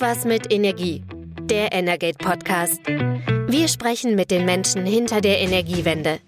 [0.00, 1.02] Irgendwas mit Energie.
[1.42, 2.80] Der Energate Podcast.
[2.86, 6.20] Wir sprechen mit den Menschen hinter der Energiewende.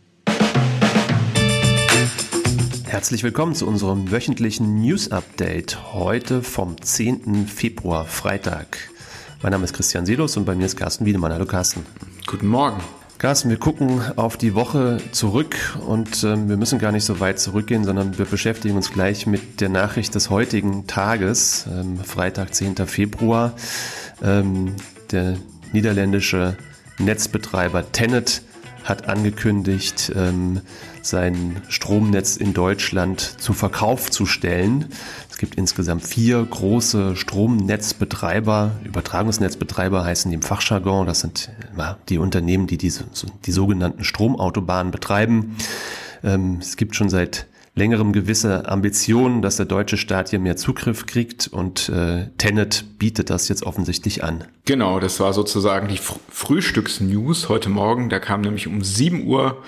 [2.84, 5.94] Herzlich willkommen zu unserem wöchentlichen News Update.
[5.94, 7.46] Heute vom 10.
[7.46, 8.76] Februar, Freitag.
[9.40, 11.32] Mein Name ist Christian Silos und bei mir ist Carsten Wiedemann.
[11.32, 11.86] Hallo Carsten.
[12.26, 12.82] Guten Morgen.
[13.22, 17.38] Carsten, wir gucken auf die Woche zurück und ähm, wir müssen gar nicht so weit
[17.38, 22.84] zurückgehen, sondern wir beschäftigen uns gleich mit der Nachricht des heutigen Tages, ähm, Freitag, 10.
[22.88, 23.52] Februar.
[24.24, 24.74] Ähm,
[25.12, 25.36] der
[25.72, 26.56] niederländische
[26.98, 28.42] Netzbetreiber Tenet
[28.82, 30.60] hat angekündigt, ähm,
[31.00, 34.86] sein Stromnetz in Deutschland zu Verkauf zu stellen.
[35.42, 38.76] Gibt insgesamt vier große Stromnetzbetreiber.
[38.84, 41.04] Übertragungsnetzbetreiber heißen die im Fachjargon.
[41.08, 41.50] Das sind
[42.08, 43.06] die Unternehmen, die diese,
[43.44, 45.56] die sogenannten Stromautobahnen betreiben.
[46.22, 51.06] Ähm, es gibt schon seit längerem gewisse Ambitionen, dass der deutsche Staat hier mehr Zugriff
[51.06, 54.44] kriegt und äh, Tenet bietet das jetzt offensichtlich an.
[54.64, 58.10] Genau, das war sozusagen die Frühstücksnews heute Morgen.
[58.10, 59.60] Da kam nämlich um 7 Uhr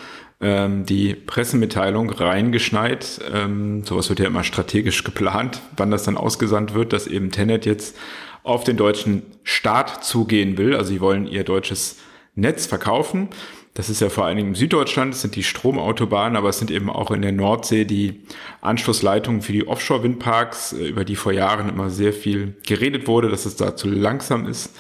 [0.45, 3.19] ähm, die Pressemitteilung reingeschneit.
[3.33, 7.65] Ähm, sowas wird ja immer strategisch geplant, wann das dann ausgesandt wird, dass eben Tenet
[7.65, 7.97] jetzt
[8.43, 10.77] auf den deutschen Staat zugehen will.
[10.77, 11.97] Also sie wollen ihr deutsches
[12.35, 13.31] Netz verkaufen.
[13.73, 16.71] Das ist ja vor allen Dingen im Süddeutschland, das sind die Stromautobahnen, aber es sind
[16.71, 18.21] eben auch in der Nordsee die
[18.61, 23.47] Anschlussleitungen für die Offshore-Windparks, äh, über die vor Jahren immer sehr viel geredet wurde, dass
[23.47, 24.77] es da zu langsam ist.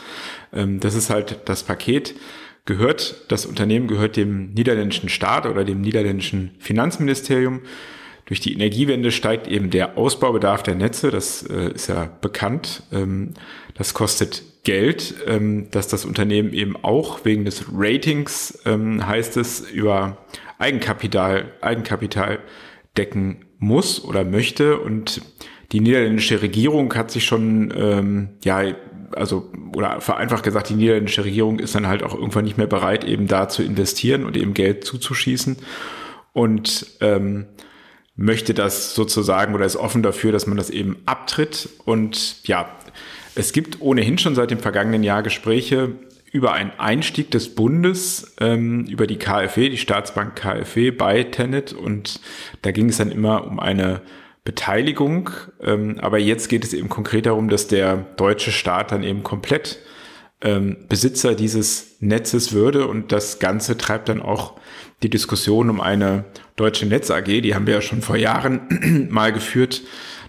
[0.52, 2.14] Ähm, das ist halt das Paket.
[2.66, 7.60] Gehört, das Unternehmen gehört dem niederländischen Staat oder dem niederländischen Finanzministerium.
[8.24, 12.82] Durch die Energiewende steigt eben der Ausbaubedarf der Netze, das äh, ist ja bekannt.
[12.90, 13.34] Ähm,
[13.74, 19.60] das kostet Geld, ähm, dass das Unternehmen eben auch wegen des Ratings, ähm, heißt es,
[19.60, 20.24] über
[20.58, 22.38] Eigenkapital, Eigenkapital
[22.96, 24.80] decken muss oder möchte.
[24.80, 25.20] Und
[25.72, 28.74] die niederländische Regierung hat sich schon, ähm, ja,
[29.16, 33.04] also, oder vereinfacht gesagt, die niederländische Regierung ist dann halt auch irgendwann nicht mehr bereit,
[33.04, 35.56] eben da zu investieren und eben Geld zuzuschießen.
[36.32, 37.46] Und ähm,
[38.16, 41.68] möchte das sozusagen oder ist offen dafür, dass man das eben abtritt.
[41.84, 42.68] Und ja,
[43.34, 45.92] es gibt ohnehin schon seit dem vergangenen Jahr Gespräche
[46.32, 51.72] über einen Einstieg des Bundes, ähm, über die KfW, die Staatsbank KfW bei Tenet.
[51.72, 52.20] Und
[52.62, 54.02] da ging es dann immer um eine
[54.44, 55.30] Beteiligung.
[55.62, 59.78] Ähm, aber jetzt geht es eben konkret darum, dass der deutsche Staat dann eben komplett
[60.42, 62.86] ähm, Besitzer dieses Netzes würde.
[62.86, 64.54] Und das Ganze treibt dann auch
[65.02, 66.24] die Diskussion um eine
[66.56, 67.24] deutsche Netz AG.
[67.24, 69.82] Die haben wir ja schon vor Jahren mal geführt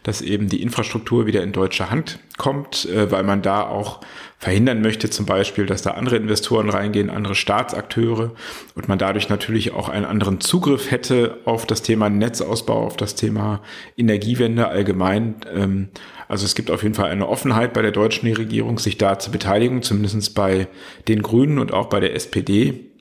[0.05, 4.01] dass eben die Infrastruktur wieder in deutsche Hand kommt, äh, weil man da auch
[4.37, 8.35] verhindern möchte, zum Beispiel, dass da andere Investoren reingehen, andere Staatsakteure
[8.75, 13.15] und man dadurch natürlich auch einen anderen Zugriff hätte auf das Thema Netzausbau, auf das
[13.15, 13.63] Thema
[13.97, 15.37] Energiewende allgemein.
[15.51, 15.87] Ähm,
[16.27, 19.31] also es gibt auf jeden Fall eine Offenheit bei der deutschen Regierung, sich da zu
[19.31, 20.67] beteiligen, zumindest bei
[21.07, 22.91] den Grünen und auch bei der SPD.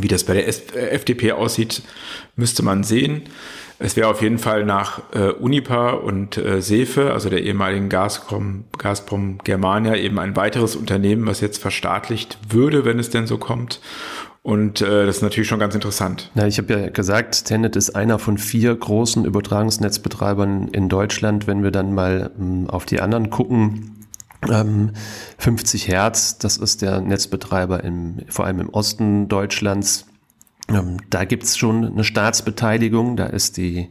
[0.00, 1.82] Wie das bei der FDP aussieht,
[2.36, 3.22] müsste man sehen.
[3.80, 8.64] Es wäre auf jeden Fall nach äh, Unipa und äh, Sefe, also der ehemaligen Gazprom,
[8.76, 13.80] Gazprom Germania, eben ein weiteres Unternehmen, was jetzt verstaatlicht würde, wenn es denn so kommt.
[14.42, 16.30] Und äh, das ist natürlich schon ganz interessant.
[16.34, 21.46] Ja, ich habe ja gesagt, Tenet ist einer von vier großen Übertragungsnetzbetreibern in Deutschland.
[21.46, 24.06] Wenn wir dann mal ähm, auf die anderen gucken,
[24.50, 24.92] ähm,
[25.38, 30.07] 50 Hertz, das ist der Netzbetreiber im, vor allem im Osten Deutschlands.
[30.68, 33.88] Ähm, da gibt's schon eine Staatsbeteiligung, da ist die,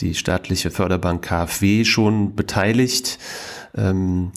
[0.00, 3.18] die staatliche Förderbank KfW schon beteiligt.
[3.76, 4.32] Ähm,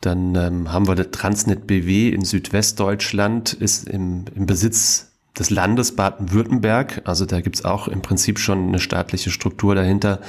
[0.00, 5.94] dann ähm, haben wir das Transnet BW in Südwestdeutschland, ist im, im Besitz des Landes
[5.96, 7.02] Baden-Württemberg.
[7.04, 10.20] Also da gibt's auch im Prinzip schon eine staatliche Struktur dahinter.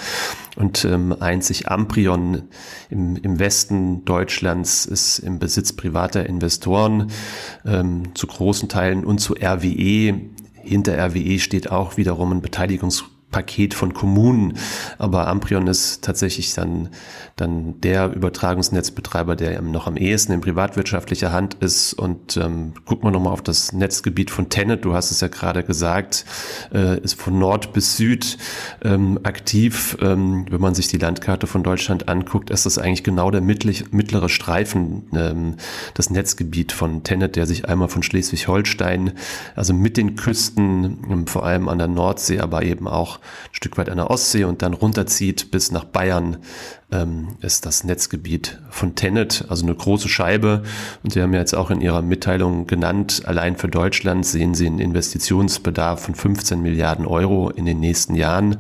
[0.56, 2.44] Und ähm, einzig Amprion
[2.90, 7.12] im, im Westen Deutschlands ist im Besitz privater Investoren
[7.66, 10.20] ähm, zu großen Teilen und zu RWE
[10.68, 12.42] hinter RWE steht auch wiederum ein
[13.32, 14.58] Beteiligungspaket von Kommunen,
[14.98, 16.90] aber Amprion ist tatsächlich dann,
[17.36, 21.94] dann der Übertragungsnetzbetreiber, der noch am ehesten in privatwirtschaftlicher Hand ist.
[21.94, 25.64] Und ähm, gucken wir nochmal auf das Netzgebiet von Tenet, du hast es ja gerade
[25.64, 26.26] gesagt,
[26.74, 28.38] äh, ist von Nord bis Süd
[28.84, 29.98] ähm, aktiv.
[30.02, 34.30] Ähm, wenn man sich die Landkarte von Deutschland anguckt, ist das eigentlich genau der mittlere
[34.30, 35.56] Streifen, ähm,
[35.94, 39.14] das Netzgebiet von Tenet, der sich einmal von Schleswig-Holstein,
[39.56, 43.54] also mit den Küsten, Küsten, ähm, vor allem an der Nordsee, aber eben auch ein
[43.54, 46.38] Stück weit an der Ostsee und dann runterzieht bis nach Bayern,
[46.92, 50.64] ähm, ist das Netzgebiet von Tenet, also eine große Scheibe.
[51.04, 54.68] Und Sie haben ja jetzt auch in Ihrer Mitteilung genannt, allein für Deutschland sehen Sie
[54.68, 58.58] einen Investitionsbedarf von 15 Milliarden Euro in den nächsten Jahren.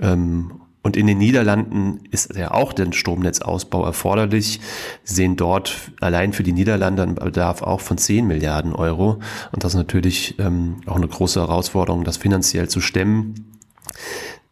[0.00, 0.52] Ähm,
[0.86, 4.60] Und in den Niederlanden ist ja auch der Stromnetzausbau erforderlich.
[5.02, 9.18] Sie sehen dort allein für die Niederlande einen Bedarf auch von 10 Milliarden Euro.
[9.50, 13.55] Und das ist natürlich ähm, auch eine große Herausforderung, das finanziell zu stemmen.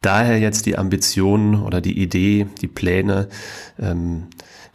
[0.00, 3.28] Daher jetzt die Ambition oder die Idee, die Pläne,
[3.80, 4.24] ähm,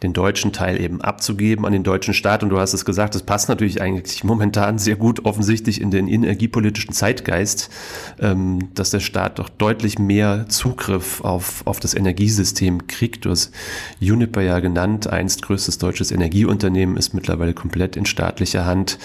[0.02, 2.42] den deutschen Teil eben abzugeben an den deutschen Staat.
[2.42, 6.08] Und du hast es gesagt, das passt natürlich eigentlich momentan sehr gut offensichtlich in den
[6.08, 7.70] energiepolitischen Zeitgeist,
[8.18, 13.24] ähm, dass der Staat doch deutlich mehr Zugriff auf, auf das Energiesystem kriegt.
[13.24, 13.52] Du hast
[14.00, 18.98] Uniper ja genannt, einst größtes deutsches Energieunternehmen ist mittlerweile komplett in staatlicher Hand.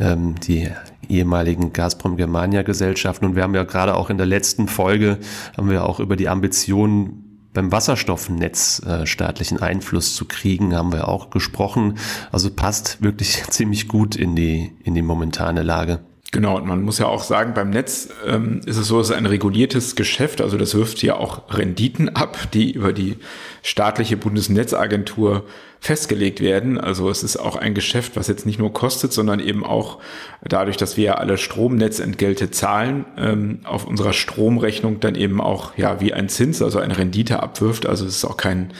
[0.00, 0.70] Ähm, die
[1.08, 3.26] ehemaligen Gazprom Germania Gesellschaften.
[3.26, 5.18] Und wir haben ja gerade auch in der letzten Folge
[5.56, 11.08] haben wir auch über die Ambitionen beim Wasserstoffnetz äh, staatlichen Einfluss zu kriegen, haben wir
[11.08, 11.98] auch gesprochen.
[12.30, 16.00] Also passt wirklich ziemlich gut in die, in die momentane Lage.
[16.32, 19.14] Genau, und man muss ja auch sagen, beim Netz ähm, ist es so, es ist
[19.14, 23.18] ein reguliertes Geschäft, also das wirft ja auch Renditen ab, die über die
[23.62, 25.44] staatliche Bundesnetzagentur
[25.78, 26.78] festgelegt werden.
[26.78, 29.98] Also es ist auch ein Geschäft, was jetzt nicht nur kostet, sondern eben auch
[30.42, 36.00] dadurch, dass wir ja alle Stromnetzentgelte zahlen, ähm, auf unserer Stromrechnung dann eben auch ja
[36.00, 37.84] wie ein Zins, also eine Rendite abwirft.
[37.84, 38.72] Also es ist auch kein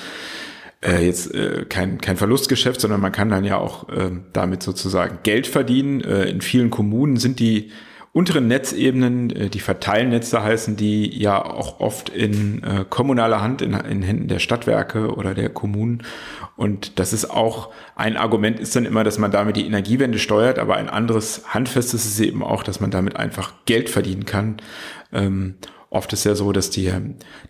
[0.83, 5.19] äh, jetzt äh, kein, kein Verlustgeschäft, sondern man kann dann ja auch äh, damit sozusagen
[5.23, 6.01] Geld verdienen.
[6.03, 7.71] Äh, in vielen Kommunen sind die
[8.13, 13.73] unteren Netzebenen, äh, die Verteilnetze heißen die ja auch oft in äh, kommunaler Hand, in,
[13.73, 16.03] in Händen der Stadtwerke oder der Kommunen.
[16.57, 20.59] Und das ist auch ein Argument, ist dann immer, dass man damit die Energiewende steuert,
[20.59, 24.57] aber ein anderes handfestes ist eben auch, dass man damit einfach Geld verdienen kann.
[25.13, 25.55] Ähm,
[25.93, 26.91] Oft ist ja so, dass die,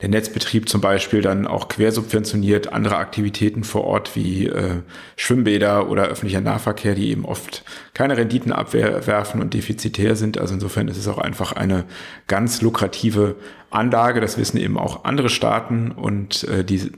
[0.01, 4.81] der Netzbetrieb zum Beispiel dann auch quersubventioniert andere Aktivitäten vor Ort wie äh,
[5.15, 7.63] Schwimmbäder oder öffentlicher Nahverkehr, die eben oft
[7.95, 10.39] keine Renditen abwerfen und defizitär sind.
[10.39, 11.85] Also insofern ist es auch einfach eine
[12.27, 13.37] ganz lukrative
[13.71, 14.21] Anlage.
[14.21, 16.91] Das wissen eben auch andere Staaten und äh, die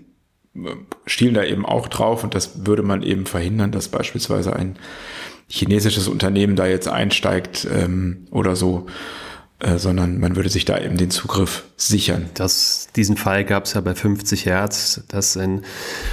[0.54, 0.70] äh,
[1.04, 4.78] stielen da eben auch drauf und das würde man eben verhindern, dass beispielsweise ein
[5.46, 8.86] chinesisches Unternehmen da jetzt einsteigt ähm, oder so
[9.64, 12.28] äh, sondern man würde sich da eben den Zugriff sichern.
[12.34, 15.62] Das, diesen Fall gab es ja bei 50 Hertz, dass ein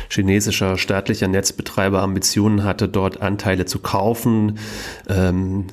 [0.09, 4.57] chinesischer staatlicher Netzbetreiber Ambitionen hatte, dort Anteile zu kaufen.
[5.09, 5.65] Ähm,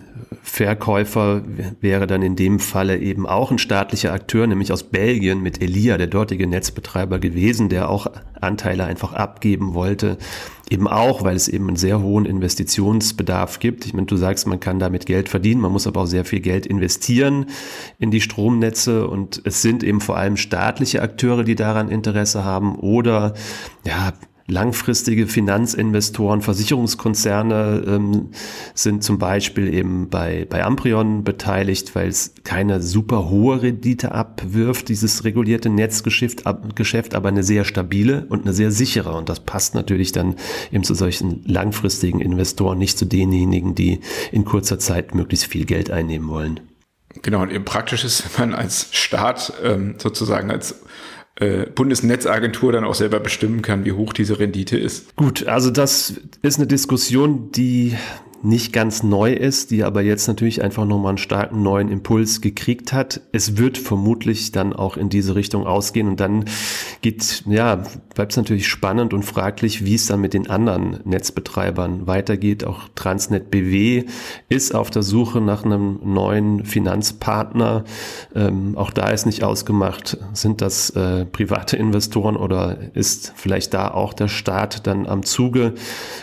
[0.43, 1.43] Verkäufer
[1.81, 5.99] wäre dann in dem Falle eben auch ein staatlicher Akteur, nämlich aus Belgien mit Elia,
[5.99, 8.09] der dortige Netzbetreiber gewesen, der auch
[8.41, 10.19] Anteile einfach abgeben wollte.
[10.71, 13.87] Eben auch, weil es eben einen sehr hohen Investitionsbedarf gibt.
[13.87, 16.41] Ich meine, du sagst, man kann damit Geld verdienen, man muss aber auch sehr viel
[16.41, 17.47] Geld investieren
[17.99, 22.77] in die Stromnetze und es sind eben vor allem staatliche Akteure, die daran Interesse haben
[22.77, 23.33] oder
[23.87, 24.13] ja,
[24.49, 28.31] langfristige Finanzinvestoren, Versicherungskonzerne ähm,
[28.75, 34.89] sind zum Beispiel eben bei, bei Amprion beteiligt, weil es keine super hohe Rendite abwirft,
[34.89, 39.13] dieses regulierte Netzgeschäft, ab, Geschäft, aber eine sehr stabile und eine sehr sichere.
[39.13, 40.37] Und das passt natürlich dann
[40.73, 44.01] eben zu solchen langfristigen Investoren, nicht zu denjenigen, die
[44.33, 46.61] in kurzer Zeit möglichst viel Geld einnehmen wollen.
[47.23, 50.77] Genau, und eben praktisch ist, wenn man als Staat ähm, sozusagen als
[51.41, 55.15] äh, Bundesnetzagentur dann auch selber bestimmen kann, wie hoch diese Rendite ist.
[55.17, 57.97] Gut, also das ist eine Diskussion, die
[58.43, 62.93] nicht ganz neu ist, die aber jetzt natürlich einfach nochmal einen starken neuen Impuls gekriegt
[62.93, 63.21] hat.
[63.33, 66.45] Es wird vermutlich dann auch in diese Richtung ausgehen und dann
[67.01, 67.83] geht, ja,
[68.15, 72.65] bleibt es natürlich spannend und fraglich, wie es dann mit den anderen Netzbetreibern weitergeht.
[72.65, 74.05] Auch Transnet BW
[74.49, 77.85] ist auf der Suche nach einem neuen Finanzpartner.
[78.35, 83.91] Ähm, auch da ist nicht ausgemacht, sind das äh, private Investoren oder ist vielleicht da
[83.91, 85.75] auch der Staat dann am Zuge,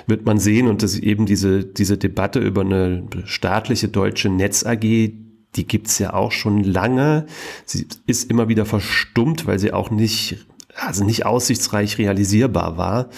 [0.08, 4.80] wird man sehen und das eben diese, diese Debatte über eine staatliche deutsche Netz AG,
[4.82, 7.26] die gibt's ja auch schon lange.
[7.66, 10.46] Sie ist immer wieder verstummt, weil sie auch nicht
[10.78, 13.10] also nicht aussichtsreich realisierbar war.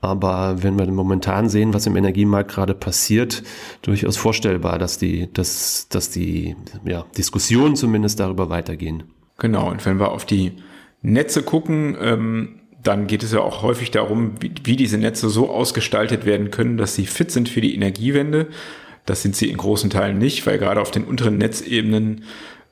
[0.00, 3.42] Aber wenn wir momentan sehen, was im Energiemarkt gerade passiert,
[3.82, 9.02] durchaus vorstellbar, dass die, dass, dass die ja, Diskussionen zumindest darüber weitergehen.
[9.38, 10.52] Genau, und wenn wir auf die
[11.02, 15.50] Netze gucken, ähm, dann geht es ja auch häufig darum, wie, wie diese Netze so
[15.50, 18.46] ausgestaltet werden können, dass sie fit sind für die Energiewende.
[19.06, 22.24] Das sind sie in großen Teilen nicht, weil gerade auf den unteren Netzebenen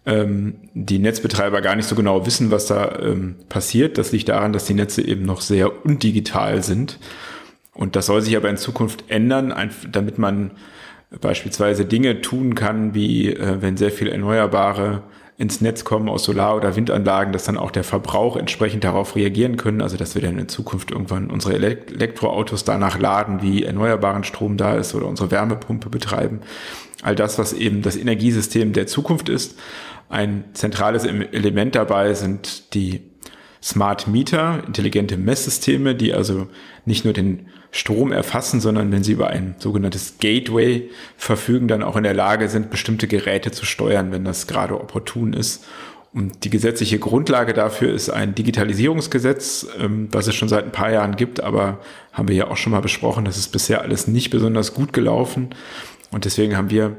[0.06, 3.98] ähm, die Netzbetreiber gar nicht so genau wissen, was da ähm, passiert.
[3.98, 6.98] Das liegt daran, dass die Netze eben noch sehr undigital sind.
[7.74, 9.54] Und das soll sich aber in Zukunft ändern,
[9.90, 10.52] damit man
[11.20, 15.02] beispielsweise Dinge tun kann, wie äh, wenn sehr viel erneuerbare
[15.38, 19.57] ins Netz kommen aus Solar- oder Windanlagen, dass dann auch der Verbrauch entsprechend darauf reagieren
[19.57, 19.80] können.
[19.80, 24.75] Also dass wir dann in Zukunft irgendwann unsere Elektroautos danach laden, wie erneuerbaren Strom da
[24.75, 26.40] ist oder unsere Wärmepumpe betreiben.
[27.02, 29.57] All das, was eben das Energiesystem der Zukunft ist.
[30.09, 33.02] Ein zentrales Element dabei sind die
[33.62, 36.48] Smart Meter, intelligente Messsysteme, die also
[36.84, 41.96] nicht nur den Strom erfassen, sondern wenn sie über ein sogenanntes Gateway verfügen, dann auch
[41.96, 45.64] in der Lage sind, bestimmte Geräte zu steuern, wenn das gerade opportun ist.
[46.14, 50.90] Und die gesetzliche Grundlage dafür ist ein Digitalisierungsgesetz, ähm, was es schon seit ein paar
[50.90, 51.80] Jahren gibt, aber
[52.12, 55.50] haben wir ja auch schon mal besprochen, das ist bisher alles nicht besonders gut gelaufen.
[56.10, 56.96] Und deswegen haben wir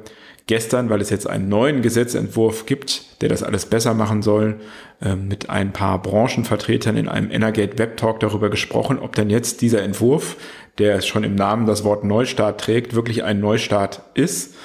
[0.49, 4.59] gestern, weil es jetzt einen neuen Gesetzentwurf gibt, der das alles besser machen soll,
[4.99, 9.61] ähm, mit ein paar Branchenvertretern in einem Energate Web Talk darüber gesprochen, ob denn jetzt
[9.61, 10.37] dieser Entwurf,
[10.79, 14.55] der schon im Namen das Wort Neustart trägt, wirklich ein Neustart ist.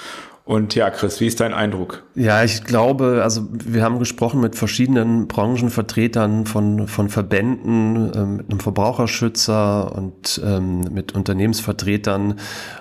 [0.46, 2.02] Und ja, Chris, wie ist dein Eindruck?
[2.14, 8.50] Ja, ich glaube, also wir haben gesprochen mit verschiedenen Branchenvertretern von, von Verbänden, äh, mit
[8.50, 12.38] einem Verbraucherschützer und ähm, mit Unternehmensvertretern.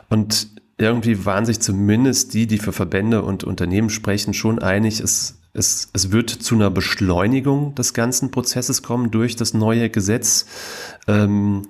[0.10, 5.40] Und irgendwie waren sich zumindest die, die für Verbände und Unternehmen sprechen, schon einig, es,
[5.54, 10.46] es, es wird zu einer Beschleunigung des ganzen Prozesses kommen durch das neue Gesetz.
[11.08, 11.64] Ähm,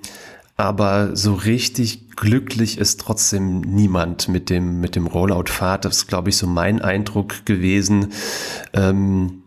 [0.56, 5.84] aber so richtig glücklich ist trotzdem niemand mit dem, mit dem Rollout-Pfad.
[5.84, 8.12] Das ist, glaube ich, so mein Eindruck gewesen.
[8.72, 9.42] Ähm,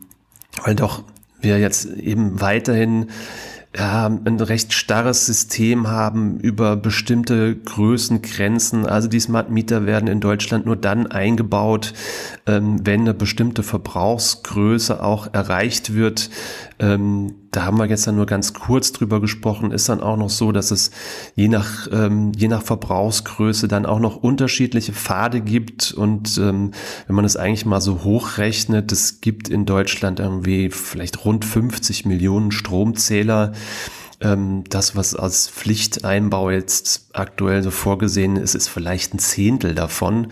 [0.63, 1.03] weil doch
[1.39, 3.07] wir jetzt eben weiterhin
[3.79, 8.85] ein recht starres System haben über bestimmte Größengrenzen.
[8.85, 11.93] Also die Smart Meter werden in Deutschland nur dann eingebaut,
[12.45, 16.29] ähm, wenn eine bestimmte Verbrauchsgröße auch erreicht wird.
[16.79, 20.51] Ähm, da haben wir gestern nur ganz kurz drüber gesprochen, ist dann auch noch so,
[20.51, 20.91] dass es
[21.35, 25.91] je nach, ähm, je nach Verbrauchsgröße dann auch noch unterschiedliche Pfade gibt.
[25.91, 26.71] Und ähm,
[27.07, 32.05] wenn man es eigentlich mal so hochrechnet, es gibt in Deutschland irgendwie vielleicht rund 50
[32.05, 33.53] Millionen Stromzähler.
[34.19, 40.29] Ähm, das, was als Pflichteinbau jetzt aktuell so vorgesehen ist, ist vielleicht ein Zehntel davon.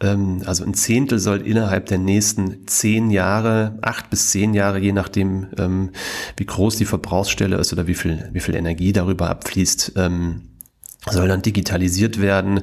[0.00, 4.92] Ähm, also ein Zehntel soll innerhalb der nächsten zehn Jahre, acht bis zehn Jahre, je
[4.92, 5.90] nachdem, ähm,
[6.38, 9.92] wie groß die Verbrauchsstelle ist oder wie viel, wie viel Energie darüber abfließt,
[11.10, 12.62] soll dann digitalisiert werden.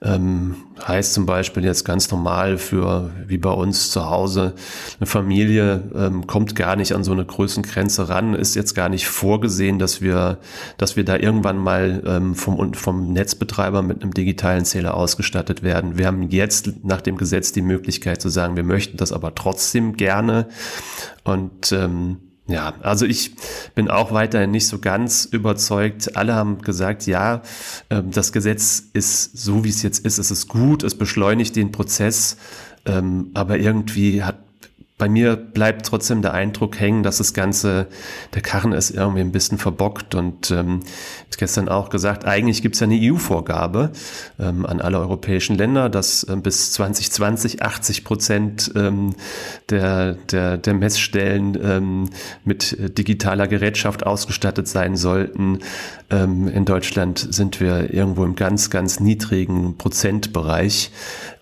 [0.00, 0.56] Ähm,
[0.86, 4.54] heißt zum Beispiel jetzt ganz normal für, wie bei uns zu Hause,
[5.00, 9.08] eine Familie ähm, kommt gar nicht an so eine Größengrenze ran, ist jetzt gar nicht
[9.08, 10.38] vorgesehen, dass wir,
[10.76, 15.98] dass wir da irgendwann mal ähm, vom, vom Netzbetreiber mit einem digitalen Zähler ausgestattet werden.
[15.98, 19.96] Wir haben jetzt nach dem Gesetz die Möglichkeit zu sagen, wir möchten das aber trotzdem
[19.96, 20.46] gerne
[21.24, 22.18] und ähm,
[22.48, 23.36] ja, also ich
[23.74, 26.16] bin auch weiterhin nicht so ganz überzeugt.
[26.16, 27.42] Alle haben gesagt, ja,
[27.90, 31.72] ähm, das Gesetz ist so, wie es jetzt ist, es ist gut, es beschleunigt den
[31.72, 32.38] Prozess,
[32.86, 34.47] ähm, aber irgendwie hat
[34.98, 37.86] bei mir bleibt trotzdem der Eindruck hängen, dass das Ganze,
[38.34, 40.80] der Karren ist irgendwie ein bisschen verbockt und ähm,
[41.30, 43.92] ich gestern auch gesagt, eigentlich gibt es ja eine EU-Vorgabe
[44.40, 49.14] ähm, an alle europäischen Länder, dass ähm, bis 2020 80 Prozent ähm,
[49.70, 52.10] der, der, der Messstellen ähm,
[52.44, 55.60] mit digitaler Gerätschaft ausgestattet sein sollten.
[56.10, 60.90] Ähm, in Deutschland sind wir irgendwo im ganz, ganz niedrigen Prozentbereich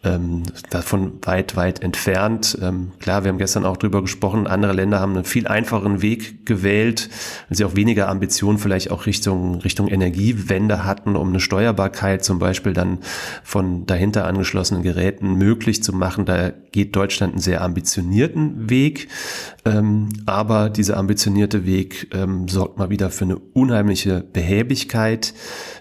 [0.07, 2.59] ähm, davon weit, weit entfernt.
[2.61, 6.47] Ähm, klar, wir haben gestern auch drüber gesprochen, andere Länder haben einen viel einfacheren Weg
[6.47, 7.11] gewählt,
[7.49, 12.39] weil sie auch weniger Ambitionen vielleicht auch Richtung, Richtung Energiewende hatten, um eine Steuerbarkeit zum
[12.39, 12.99] Beispiel dann
[13.43, 16.25] von dahinter angeschlossenen Geräten möglich zu machen.
[16.25, 19.09] Da geht Deutschland einen sehr ambitionierten Weg,
[19.65, 24.21] ähm, aber dieser ambitionierte Weg ähm, sorgt mal wieder für eine unheimliche
[24.57, 25.35] Behäbigkeit,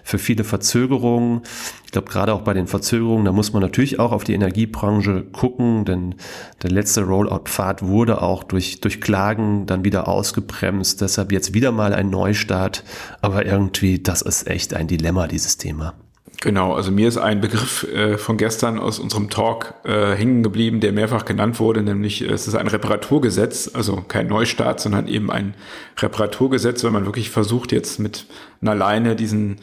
[0.04, 1.42] für viele Verzögerungen.
[1.86, 5.24] Ich glaube, gerade auch bei den Verzögerungen, da muss man natürlich auch auf die Energiebranche
[5.32, 6.14] gucken, denn
[6.62, 11.00] der letzte Rollout-Pfad wurde auch durch, durch Klagen dann wieder ausgebremst.
[11.00, 12.84] Deshalb jetzt wieder mal ein Neustart.
[13.22, 15.94] Aber irgendwie, das ist echt ein Dilemma, dieses Thema.
[16.42, 20.80] Genau, also mir ist ein Begriff äh, von gestern aus unserem Talk äh, hängen geblieben,
[20.80, 25.30] der mehrfach genannt wurde, nämlich äh, es ist ein Reparaturgesetz, also kein Neustart, sondern eben
[25.30, 25.54] ein
[25.98, 28.26] Reparaturgesetz, wenn man wirklich versucht jetzt mit
[28.60, 29.56] einer Leine diesen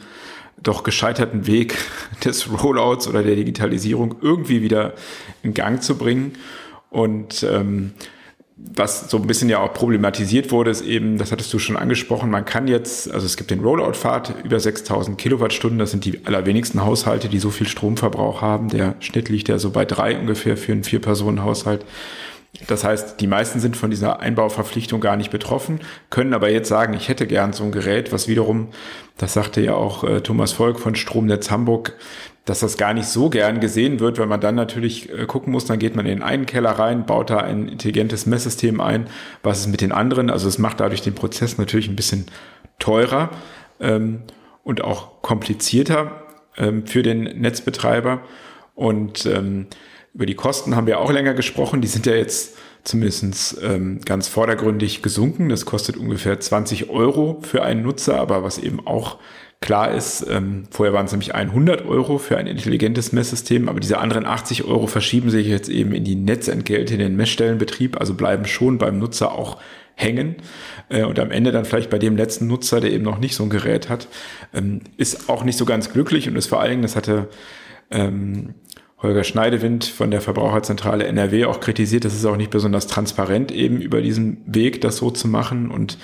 [0.62, 1.76] doch gescheiterten Weg
[2.24, 4.94] des Rollouts oder der Digitalisierung irgendwie wieder
[5.42, 6.32] in Gang zu bringen.
[6.90, 7.92] Und ähm,
[8.56, 12.30] was so ein bisschen ja auch problematisiert wurde, ist eben, das hattest du schon angesprochen,
[12.30, 16.84] man kann jetzt, also es gibt den Rollout-Pfad über 6000 Kilowattstunden, das sind die allerwenigsten
[16.84, 18.68] Haushalte, die so viel Stromverbrauch haben.
[18.68, 21.84] Der Schnitt liegt ja so bei drei ungefähr für einen Vier-Personen-Haushalt.
[22.68, 25.80] Das heißt, die meisten sind von dieser Einbauverpflichtung gar nicht betroffen,
[26.10, 28.68] können aber jetzt sagen, ich hätte gern so ein Gerät, was wiederum,
[29.18, 31.94] das sagte ja auch äh, Thomas Volk von Stromnetz Hamburg,
[32.44, 35.64] dass das gar nicht so gern gesehen wird, weil man dann natürlich äh, gucken muss,
[35.64, 39.08] dann geht man in einen Keller rein, baut da ein intelligentes Messsystem ein,
[39.42, 42.26] was ist mit den anderen, also es macht dadurch den Prozess natürlich ein bisschen
[42.78, 43.30] teurer
[43.80, 44.22] ähm,
[44.62, 46.22] und auch komplizierter
[46.56, 48.22] ähm, für den Netzbetreiber.
[48.74, 49.66] Und ähm,
[50.14, 51.80] über die Kosten haben wir auch länger gesprochen.
[51.80, 55.48] Die sind ja jetzt zumindest ähm, ganz vordergründig gesunken.
[55.48, 59.18] Das kostet ungefähr 20 Euro für einen Nutzer, aber was eben auch
[59.60, 63.98] klar ist, ähm, vorher waren es nämlich 100 Euro für ein intelligentes Messsystem, aber diese
[63.98, 68.44] anderen 80 Euro verschieben sich jetzt eben in die Netzentgelte, in den Messstellenbetrieb, also bleiben
[68.44, 69.58] schon beim Nutzer auch
[69.94, 70.36] hängen.
[70.90, 73.42] Äh, und am Ende dann vielleicht bei dem letzten Nutzer, der eben noch nicht so
[73.42, 74.06] ein Gerät hat,
[74.52, 76.28] ähm, ist auch nicht so ganz glücklich.
[76.28, 77.28] Und ist vor allen Dingen, das hatte
[77.90, 78.54] ähm,
[79.04, 83.82] Holger Schneidewind von der Verbraucherzentrale NRW auch kritisiert, das ist auch nicht besonders transparent eben
[83.82, 85.98] über diesen Weg, das so zu machen und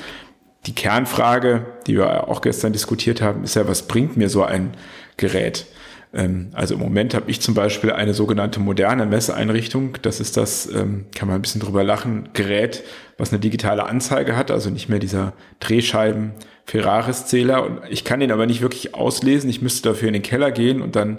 [0.67, 4.73] die Kernfrage, die wir auch gestern diskutiert haben, ist ja, was bringt mir so ein
[5.17, 5.65] Gerät?
[6.13, 9.97] Ähm, also im Moment habe ich zum Beispiel eine sogenannte moderne Messeeinrichtung.
[10.03, 12.85] Das ist das, ähm, kann man ein bisschen drüber lachen, Gerät,
[13.17, 16.33] was eine digitale Anzeige hat, also nicht mehr dieser Drehscheiben
[16.67, 17.65] Ferraris-Zähler.
[17.65, 19.51] Und ich kann den aber nicht wirklich auslesen.
[19.51, 21.19] Ich müsste dafür in den Keller gehen und dann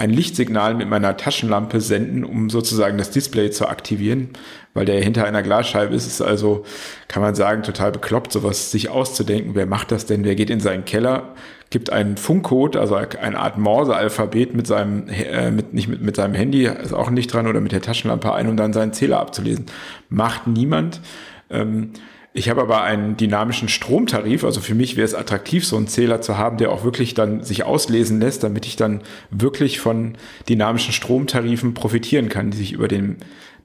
[0.00, 4.30] ein Lichtsignal mit meiner Taschenlampe senden, um sozusagen das Display zu aktivieren,
[4.72, 6.06] weil der hinter einer Glasscheibe ist.
[6.06, 6.64] ist also,
[7.06, 9.54] kann man sagen, total bekloppt, sowas sich auszudenken.
[9.54, 10.24] Wer macht das denn?
[10.24, 11.34] Wer geht in seinen Keller,
[11.68, 16.34] gibt einen Funkcode, also eine Art Morse-Alphabet mit seinem, äh, mit, nicht mit, mit seinem
[16.34, 19.66] Handy, ist auch nicht dran, oder mit der Taschenlampe ein, um dann seinen Zähler abzulesen.
[20.08, 21.02] Macht niemand.
[21.50, 21.90] Ähm,
[22.32, 26.20] ich habe aber einen dynamischen Stromtarif, also für mich wäre es attraktiv, so einen Zähler
[26.20, 30.16] zu haben, der auch wirklich dann sich auslesen lässt, damit ich dann wirklich von
[30.48, 33.16] dynamischen Stromtarifen profitieren kann, die sich über den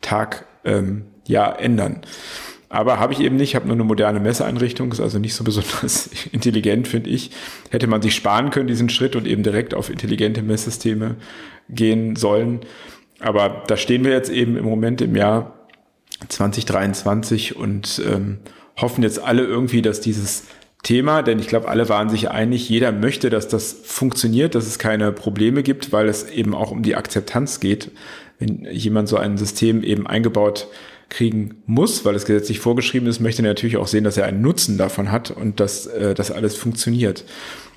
[0.01, 2.01] Tag ähm, ja ändern.
[2.69, 6.09] Aber habe ich eben nicht, habe nur eine moderne Messeeinrichtung, ist also nicht so besonders
[6.31, 7.31] intelligent, finde ich.
[7.69, 11.15] Hätte man sich sparen können, diesen Schritt und eben direkt auf intelligente Messsysteme
[11.69, 12.61] gehen sollen.
[13.19, 15.54] Aber da stehen wir jetzt eben im Moment im Jahr
[16.27, 18.39] 2023 und ähm,
[18.77, 20.43] hoffen jetzt alle irgendwie, dass dieses
[20.83, 24.77] Thema, denn ich glaube, alle waren sich einig, jeder möchte, dass das funktioniert, dass es
[24.77, 27.91] keine Probleme gibt, weil es eben auch um die Akzeptanz geht,
[28.37, 30.67] wenn jemand so ein System eben eingebaut
[31.09, 34.41] kriegen muss, weil es gesetzlich vorgeschrieben ist, möchte er natürlich auch sehen, dass er einen
[34.41, 37.25] Nutzen davon hat und dass äh, das alles funktioniert.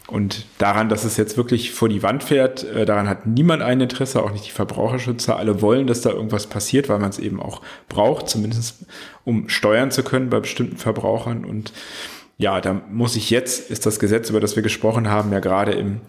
[0.09, 3.81] Und daran, dass es jetzt wirklich vor die Wand fährt, äh, daran hat niemand ein
[3.83, 5.37] Interesse, auch nicht die Verbraucherschützer.
[5.37, 8.87] Alle wollen, dass da irgendwas passiert, weil man es eben auch braucht, zumindest
[9.25, 11.44] um steuern zu können bei bestimmten Verbrauchern.
[11.44, 11.75] Und
[12.38, 15.73] ja, da muss ich jetzt, ist das Gesetz, über das wir gesprochen haben, ja gerade
[15.73, 16.01] im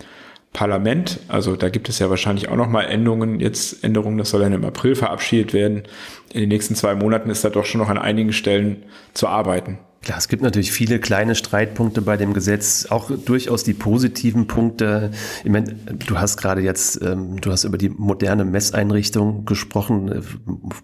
[0.54, 1.20] Parlament.
[1.28, 3.42] Also da gibt es ja wahrscheinlich auch noch mal Änderungen.
[3.42, 5.84] Jetzt Änderungen, das soll dann im April verabschiedet werden.
[6.32, 8.84] In den nächsten zwei Monaten ist da doch schon noch an einigen Stellen
[9.14, 9.78] zu arbeiten.
[10.02, 15.12] Klar, es gibt natürlich viele kleine Streitpunkte bei dem Gesetz, auch durchaus die positiven Punkte.
[15.44, 20.24] Ich meine, du hast gerade jetzt, ähm, du hast über die moderne Messeinrichtung gesprochen.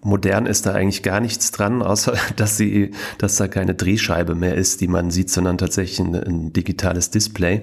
[0.02, 4.54] Modern ist da eigentlich gar nichts dran, außer dass sie, dass da keine Drehscheibe mehr
[4.54, 7.62] ist, die man sieht, sondern tatsächlich ein, ein digitales Display.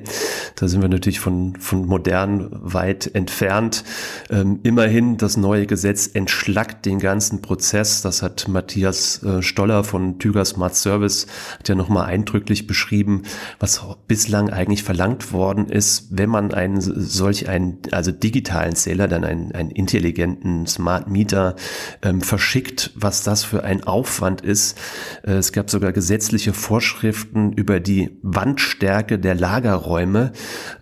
[0.55, 3.83] Da sind wir natürlich von, von modern weit entfernt.
[4.31, 8.01] Ähm, immerhin, das neue Gesetz entschlackt den ganzen Prozess.
[8.01, 11.27] Das hat Matthias äh, Stoller von Tüger Smart Service
[11.59, 13.23] hat ja nochmal eindrücklich beschrieben,
[13.59, 19.23] was bislang eigentlich verlangt worden ist, wenn man einen solch einen, also digitalen Zähler, dann
[19.23, 21.55] einen, einen intelligenten Smart Meter
[22.01, 24.77] ähm, verschickt, was das für ein Aufwand ist.
[25.23, 30.31] Äh, es gab sogar gesetzliche Vorschriften über die Wandstärke der Lagerräume.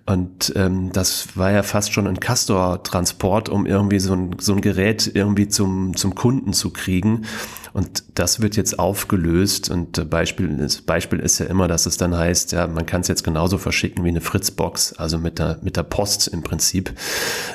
[0.06, 4.62] Und ähm, das war ja fast schon ein Castor-Transport, um irgendwie so ein, so ein
[4.62, 7.26] Gerät irgendwie zum, zum Kunden zu kriegen.
[7.74, 9.70] Und das wird jetzt aufgelöst.
[9.70, 13.08] Und Beispiel, das Beispiel ist ja immer, dass es dann heißt, ja, man kann es
[13.08, 16.94] jetzt genauso verschicken wie eine Fritzbox, also mit der, mit der Post im Prinzip.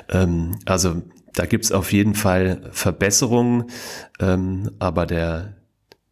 [0.08, 1.02] Ähm, also
[1.34, 3.70] da gibt's auf jeden Fall Verbesserungen,
[4.20, 5.54] ähm, aber der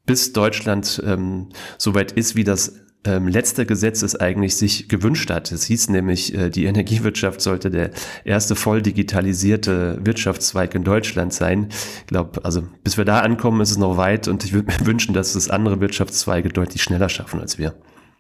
[0.07, 5.53] bis Deutschland ähm, soweit ist, wie das ähm, letzte Gesetz es eigentlich sich gewünscht hat.
[5.53, 7.91] Es hieß nämlich, äh, die Energiewirtschaft sollte der
[8.25, 11.69] erste voll digitalisierte Wirtschaftszweig in Deutschland sein.
[11.71, 14.81] Ich glaube, also bis wir da ankommen, ist es noch weit und ich würde mir
[14.87, 17.75] wünschen, dass es andere Wirtschaftszweige deutlich schneller schaffen als wir.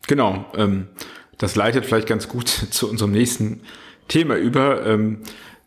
[0.07, 0.89] Genau, ähm,
[1.39, 3.61] das leitet vielleicht ganz gut zu unserem nächsten
[4.09, 4.87] Thema über.
[4.87, 5.21] Ähm,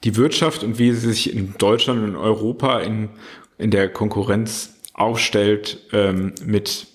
[0.03, 3.09] die Wirtschaft und wie sie sich in Deutschland und in Europa in,
[3.57, 6.87] in der Konkurrenz aufstellt ähm, mit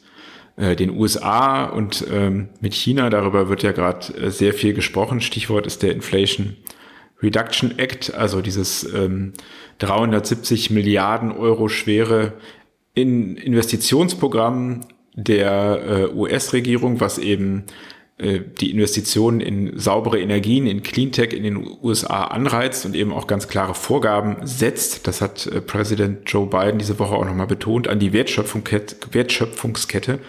[0.62, 3.10] äh, den USA und ähm, mit China.
[3.10, 5.20] Darüber wird ja gerade äh, sehr viel gesprochen.
[5.20, 6.56] Stichwort ist der Inflation
[7.20, 9.32] Reduction Act, also dieses ähm,
[9.78, 12.34] 370 Milliarden Euro schwere
[12.94, 14.82] in Investitionsprogramm
[15.14, 17.64] der äh, US-Regierung, was eben
[18.18, 23.26] äh, die Investitionen in saubere Energien, in Cleantech in den USA anreizt und eben auch
[23.26, 25.08] ganz klare Vorgaben setzt.
[25.08, 30.20] Das hat Präsident Joe Biden diese Woche auch nochmal betont an die Wertschöpfungskette, Wertschöpfungskette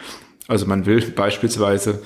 [0.48, 2.02] Also man will beispielsweise,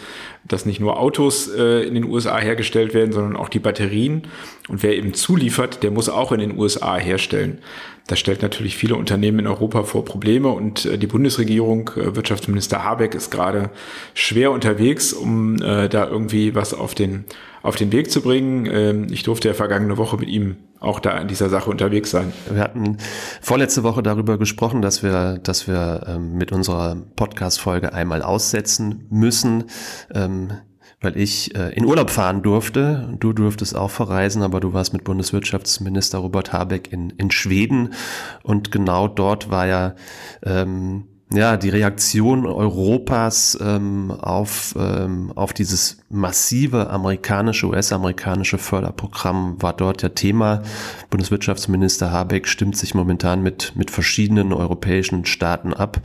[0.47, 4.23] dass nicht nur Autos äh, in den USA hergestellt werden, sondern auch die Batterien.
[4.69, 7.60] Und wer eben zuliefert, der muss auch in den USA herstellen.
[8.06, 12.84] Das stellt natürlich viele Unternehmen in Europa vor Probleme und äh, die Bundesregierung, äh, Wirtschaftsminister
[12.84, 13.71] Habeck ist gerade
[14.13, 17.26] schwer unterwegs, um äh, da irgendwie was auf den,
[17.63, 18.67] auf den Weg zu bringen.
[18.71, 22.31] Ähm, ich durfte ja vergangene Woche mit ihm auch da in dieser Sache unterwegs sein.
[22.49, 22.97] Wir hatten
[23.41, 29.65] vorletzte Woche darüber gesprochen, dass wir, dass wir ähm, mit unserer Podcast-Folge einmal aussetzen müssen.
[30.13, 30.51] Ähm,
[30.99, 33.15] weil ich äh, in Urlaub fahren durfte.
[33.19, 37.93] Du durftest auch verreisen, aber du warst mit Bundeswirtschaftsminister Robert Habeck in, in Schweden
[38.41, 39.95] und genau dort war ja
[40.43, 49.73] ähm, ja, die Reaktion Europas ähm, auf, ähm, auf dieses massive amerikanische, US-amerikanische Förderprogramm war
[49.73, 50.61] dort ja Thema.
[51.09, 55.99] Bundeswirtschaftsminister Habeck stimmt sich momentan mit, mit verschiedenen europäischen Staaten ab,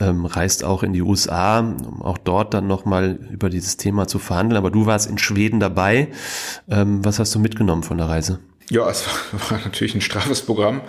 [0.00, 4.18] ähm, reist auch in die USA, um auch dort dann nochmal über dieses Thema zu
[4.18, 4.56] verhandeln.
[4.56, 6.08] Aber du warst in Schweden dabei.
[6.70, 8.38] Ähm, was hast du mitgenommen von der Reise?
[8.70, 9.06] Ja, es
[9.50, 10.80] war natürlich ein straffes Programm.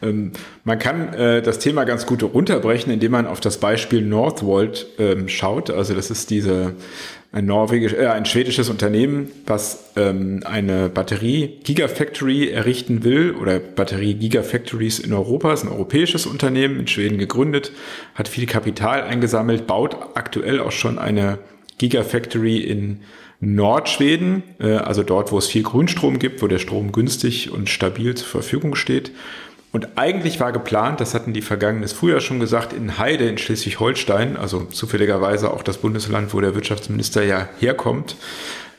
[0.00, 0.32] Ähm,
[0.64, 5.28] man kann äh, das Thema ganz gut runterbrechen, indem man auf das Beispiel Northvolt ähm,
[5.28, 5.70] schaut.
[5.70, 6.74] Also das ist diese
[7.32, 14.14] ein norwegisch, äh, ein schwedisches Unternehmen, was ähm, eine Batterie Gigafactory errichten will oder Batterie
[14.14, 15.50] Gigafactories in Europa.
[15.50, 17.72] Das ist ein europäisches Unternehmen in Schweden gegründet,
[18.14, 21.38] hat viel Kapital eingesammelt, baut aktuell auch schon eine
[21.78, 23.00] Gigafactory in
[23.40, 28.14] Nordschweden, äh, also dort, wo es viel Grünstrom gibt, wo der Strom günstig und stabil
[28.14, 29.12] zur Verfügung steht.
[29.72, 34.36] Und eigentlich war geplant, das hatten die vergangenes Frühjahr schon gesagt, in Heide in Schleswig-Holstein,
[34.36, 38.16] also zufälligerweise auch das Bundesland, wo der Wirtschaftsminister ja herkommt,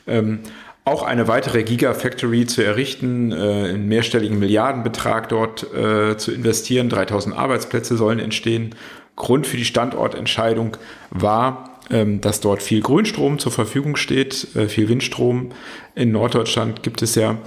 [0.08, 0.40] ähm,
[0.84, 6.88] auch eine weitere Gigafactory zu errichten, äh, einen mehrstelligen Milliardenbetrag dort äh, zu investieren.
[6.88, 8.74] 3000 Arbeitsplätze sollen entstehen.
[9.14, 10.76] Grund für die Standortentscheidung
[11.10, 15.50] war, dass dort viel Grünstrom zur Verfügung steht, äh, viel Windstrom.
[15.94, 17.38] In Norddeutschland gibt es ja.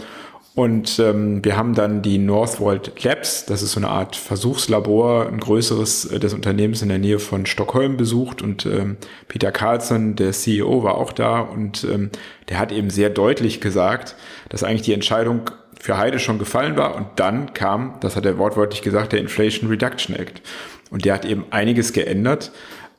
[0.54, 5.40] Und ähm, wir haben dann die Northvolt Labs, das ist so eine Art Versuchslabor, ein
[5.40, 8.42] größeres äh, des Unternehmens in der Nähe von Stockholm besucht.
[8.42, 8.98] Und ähm,
[9.30, 12.10] Peter Carlson, der CEO, war auch da und ähm,
[12.50, 14.16] der hat eben sehr deutlich gesagt,
[14.50, 15.50] dass eigentlich die Entscheidung
[15.80, 16.96] für Heide schon gefallen war.
[16.96, 20.42] Und dann kam, das hat er wortwörtlich gesagt, der Inflation Reduction Act.
[20.90, 22.52] Und der hat eben einiges geändert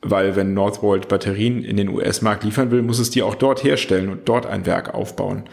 [0.03, 4.09] weil wenn Northvolt Batterien in den US-Markt liefern will, muss es die auch dort herstellen
[4.09, 5.43] und dort ein Werk aufbauen.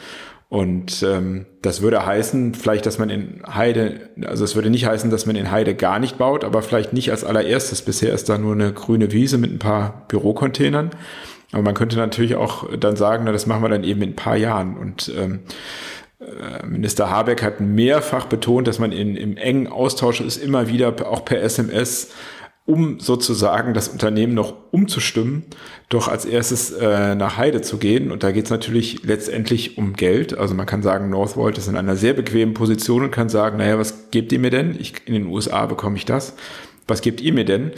[0.51, 5.09] Und ähm, das würde heißen, vielleicht, dass man in Heide, also es würde nicht heißen,
[5.09, 7.83] dass man in Heide gar nicht baut, aber vielleicht nicht als allererstes.
[7.83, 10.91] Bisher ist da nur eine grüne Wiese mit ein paar Bürocontainern.
[11.53, 14.17] Aber man könnte natürlich auch dann sagen, na, das machen wir dann eben in ein
[14.17, 14.77] paar Jahren.
[14.77, 15.41] Und ähm,
[16.19, 20.95] äh, Minister Habeck hat mehrfach betont, dass man in, im engen Austausch ist, immer wieder
[21.09, 22.13] auch per SMS
[22.71, 25.43] um sozusagen das Unternehmen noch umzustimmen,
[25.89, 28.13] doch als erstes äh, nach Heide zu gehen.
[28.13, 30.39] Und da geht es natürlich letztendlich um Geld.
[30.39, 33.77] Also man kann sagen, Northvolt ist in einer sehr bequemen Position und kann sagen, naja,
[33.77, 34.77] was gebt ihr mir denn?
[34.79, 36.35] Ich, in den USA bekomme ich das.
[36.87, 37.73] Was gebt ihr mir denn?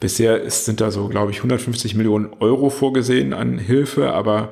[0.00, 4.50] Bisher ist, sind da so, glaube ich, 150 Millionen Euro vorgesehen an Hilfe, aber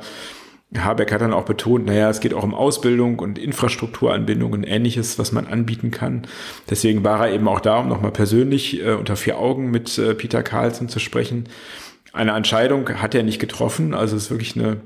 [0.85, 5.19] Habeck hat dann auch betont, naja, es geht auch um Ausbildung und Infrastrukturanbindung und ähnliches,
[5.19, 6.23] was man anbieten kann.
[6.71, 10.15] Deswegen war er eben auch da, um nochmal persönlich äh, unter vier Augen mit äh,
[10.15, 11.45] Peter Carlson zu sprechen.
[12.13, 14.79] Eine Entscheidung hat er nicht getroffen, also es ist wirklich eine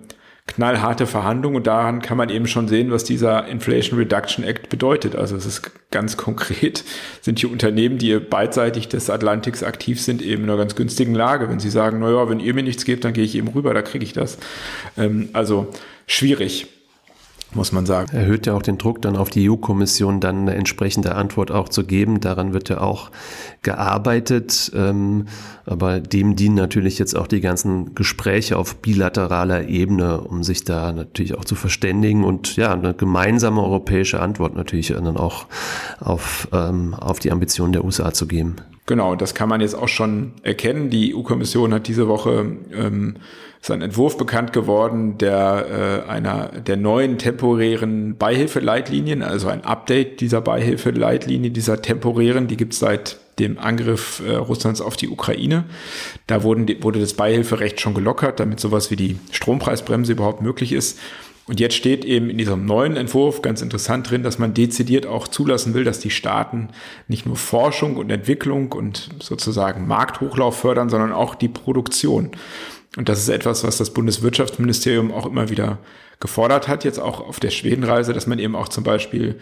[0.46, 5.14] knallharte Verhandlung und daran kann man eben schon sehen, was dieser Inflation Reduction Act bedeutet.
[5.14, 6.84] Also es ist ganz konkret,
[7.20, 11.48] sind die Unternehmen, die beidseitig des Atlantiks aktiv sind, eben in einer ganz günstigen Lage.
[11.48, 13.82] Wenn sie sagen, naja, wenn ihr mir nichts gebt, dann gehe ich eben rüber, da
[13.82, 14.38] kriege ich das.
[14.96, 15.68] Ähm, also
[16.06, 16.66] schwierig
[17.54, 18.14] muss man sagen.
[18.14, 21.84] Erhöht ja auch den Druck dann auf die EU-Kommission, dann eine entsprechende Antwort auch zu
[21.84, 22.20] geben.
[22.20, 23.10] Daran wird ja auch
[23.62, 24.70] gearbeitet.
[24.74, 25.26] Ähm,
[25.66, 30.92] aber dem dienen natürlich jetzt auch die ganzen Gespräche auf bilateraler Ebene, um sich da
[30.92, 35.46] natürlich auch zu verständigen und ja, eine gemeinsame europäische Antwort natürlich dann auch
[36.00, 38.56] auf, ähm, auf die Ambitionen der USA zu geben.
[38.86, 40.90] Genau, das kann man jetzt auch schon erkennen.
[40.90, 43.16] Die EU-Kommission hat diese Woche ähm,
[43.60, 50.40] ist Entwurf bekannt geworden der äh, einer der neuen temporären Beihilfeleitlinien, also ein Update dieser
[50.40, 55.64] Beihilfeleitlinie, dieser temporären, die gibt es seit dem Angriff äh, Russlands auf die Ukraine.
[56.26, 60.98] Da wurden, wurde das Beihilferecht schon gelockert, damit sowas wie die Strompreisbremse überhaupt möglich ist.
[61.50, 65.26] Und jetzt steht eben in diesem neuen Entwurf ganz interessant drin, dass man dezidiert auch
[65.26, 66.68] zulassen will, dass die Staaten
[67.08, 72.30] nicht nur Forschung und Entwicklung und sozusagen Markthochlauf fördern, sondern auch die Produktion.
[72.96, 75.78] Und das ist etwas, was das Bundeswirtschaftsministerium auch immer wieder
[76.18, 79.38] gefordert hat, jetzt auch auf der Schwedenreise, dass man eben auch zum Beispiel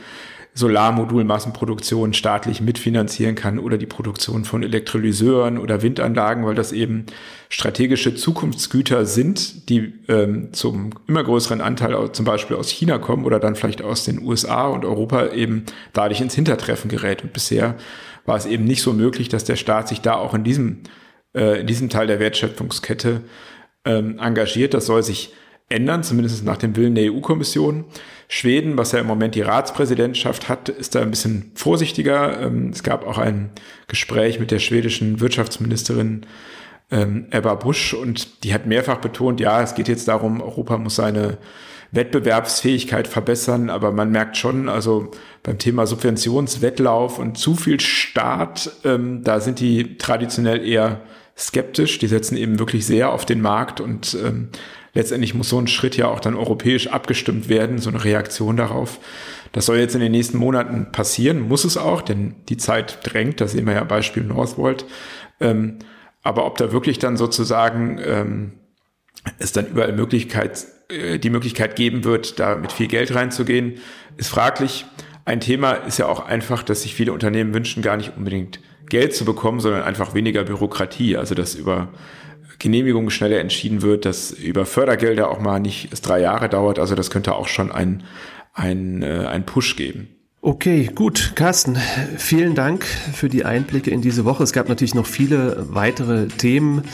[0.55, 7.07] Solarmodulmassenproduktion staatlich mitfinanzieren kann oder die Produktion von Elektrolyseuren oder Windanlagen, weil das eben
[7.49, 13.39] strategische Zukunftsgüter sind, die ähm, zum immer größeren Anteil zum Beispiel aus China kommen oder
[13.39, 17.23] dann vielleicht aus den USA und Europa eben dadurch ins Hintertreffen gerät.
[17.23, 17.77] Und bisher
[18.27, 20.79] war es eben nicht so möglich, dass der Staat sich da auch in diesem,
[21.35, 23.23] äh, in diesem Teil der Wertschöpfungskette
[23.85, 24.75] ähm, engagiert.
[24.75, 25.33] Das soll sich
[25.69, 27.85] ändern, zumindest nach dem Willen der EU-Kommission.
[28.29, 32.41] Schweden, was ja im Moment die Ratspräsidentschaft hat, ist da ein bisschen vorsichtiger.
[32.41, 33.51] Ähm, es gab auch ein
[33.87, 36.27] Gespräch mit der schwedischen Wirtschaftsministerin
[36.91, 40.97] ähm, Ebba Busch und die hat mehrfach betont, ja, es geht jetzt darum, Europa muss
[40.97, 41.39] seine
[41.91, 45.11] Wettbewerbsfähigkeit verbessern, aber man merkt schon, also
[45.43, 51.01] beim Thema Subventionswettlauf und zu viel Staat, ähm, da sind die traditionell eher
[51.37, 51.99] skeptisch.
[51.99, 54.49] Die setzen eben wirklich sehr auf den Markt und ähm,
[54.93, 58.99] letztendlich muss so ein Schritt ja auch dann europäisch abgestimmt werden, so eine Reaktion darauf.
[59.53, 63.41] Das soll jetzt in den nächsten Monaten passieren, muss es auch, denn die Zeit drängt,
[63.41, 64.85] das sehen wir ja Beispiel Northvolt.
[65.41, 65.79] Ähm,
[66.23, 68.53] aber ob da wirklich dann sozusagen ähm,
[69.39, 73.75] es dann überall Möglichkeit, äh, die Möglichkeit geben wird, da mit viel Geld reinzugehen,
[74.17, 74.87] ist fraglich.
[75.25, 79.15] Ein Thema ist ja auch einfach, dass sich viele Unternehmen wünschen, gar nicht unbedingt Geld
[79.15, 81.17] zu bekommen, sondern einfach weniger Bürokratie.
[81.17, 81.93] Also dass über
[82.59, 86.79] Genehmigungen schneller entschieden wird, dass über Fördergelder auch mal nicht drei Jahre dauert.
[86.79, 88.05] Also das könnte auch schon ein,
[88.55, 90.18] ein, äh, ein Push geben.
[90.49, 91.33] Okay, gut.
[91.35, 91.77] Carsten,
[92.17, 94.43] vielen Dank für die Einblicke in diese Woche.
[94.43, 96.85] Es gab natürlich noch viele weitere Themen.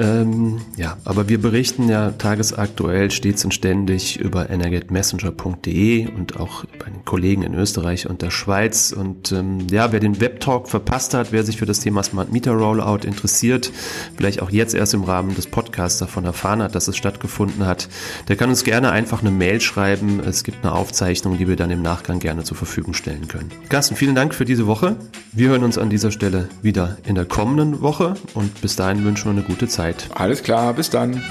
[0.00, 6.86] Ähm, ja, aber wir berichten ja tagesaktuell stets und ständig über energetmessenger.de und auch bei
[6.90, 8.90] den Kollegen in Österreich und der Schweiz.
[8.90, 12.50] Und ähm, ja, wer den Webtalk verpasst hat, wer sich für das Thema Smart Meter
[12.50, 13.70] Rollout interessiert,
[14.16, 17.88] vielleicht auch jetzt erst im Rahmen des Podcasts davon erfahren hat, dass es stattgefunden hat,
[18.26, 20.18] der kann uns gerne einfach eine Mail schreiben.
[20.18, 23.52] Es gibt eine Aufzeichnung, die wir dann im Nachgang gerne zur Verfügung stellen können.
[23.68, 24.96] Carsten, vielen Dank für diese Woche.
[25.32, 29.26] Wir hören uns an dieser Stelle wieder in der kommenden Woche und bis dahin wünschen
[29.26, 30.08] wir eine gute Zeit.
[30.14, 31.22] Alles klar, bis dann.